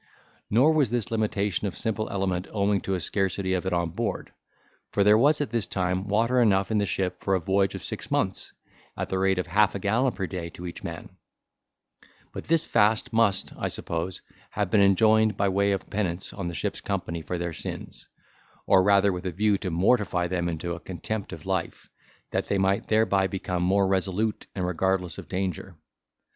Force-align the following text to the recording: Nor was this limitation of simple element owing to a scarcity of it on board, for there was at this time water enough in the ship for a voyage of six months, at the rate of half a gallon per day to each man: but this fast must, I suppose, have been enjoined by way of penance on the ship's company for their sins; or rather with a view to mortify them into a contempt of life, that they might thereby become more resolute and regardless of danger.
Nor 0.49 0.73
was 0.73 0.89
this 0.89 1.11
limitation 1.11 1.67
of 1.67 1.77
simple 1.77 2.09
element 2.09 2.47
owing 2.49 2.81
to 2.81 2.95
a 2.95 2.99
scarcity 2.99 3.53
of 3.53 3.67
it 3.67 3.71
on 3.71 3.91
board, 3.91 4.33
for 4.89 5.03
there 5.03 5.15
was 5.15 5.41
at 5.41 5.51
this 5.51 5.67
time 5.67 6.07
water 6.07 6.41
enough 6.41 6.71
in 6.71 6.79
the 6.79 6.87
ship 6.87 7.19
for 7.19 7.35
a 7.35 7.39
voyage 7.39 7.75
of 7.75 7.83
six 7.83 8.09
months, 8.09 8.51
at 8.97 9.09
the 9.09 9.19
rate 9.19 9.37
of 9.37 9.45
half 9.45 9.75
a 9.75 9.79
gallon 9.79 10.11
per 10.11 10.25
day 10.25 10.49
to 10.49 10.65
each 10.65 10.83
man: 10.83 11.09
but 12.33 12.45
this 12.45 12.65
fast 12.65 13.13
must, 13.13 13.53
I 13.55 13.67
suppose, 13.67 14.23
have 14.49 14.71
been 14.71 14.81
enjoined 14.81 15.37
by 15.37 15.49
way 15.49 15.71
of 15.71 15.87
penance 15.91 16.33
on 16.33 16.47
the 16.47 16.55
ship's 16.55 16.81
company 16.81 17.21
for 17.21 17.37
their 17.37 17.53
sins; 17.53 18.09
or 18.65 18.81
rather 18.81 19.13
with 19.13 19.27
a 19.27 19.31
view 19.31 19.59
to 19.59 19.69
mortify 19.69 20.25
them 20.25 20.49
into 20.49 20.73
a 20.73 20.79
contempt 20.79 21.31
of 21.31 21.45
life, 21.45 21.91
that 22.31 22.47
they 22.47 22.57
might 22.57 22.87
thereby 22.87 23.27
become 23.27 23.61
more 23.61 23.85
resolute 23.87 24.47
and 24.55 24.65
regardless 24.65 25.19
of 25.19 25.29
danger. 25.29 25.75